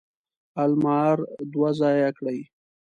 المار 0.63 1.17
دوه 1.51 1.69
ځایه 1.79 2.09
کړي. 2.17 2.39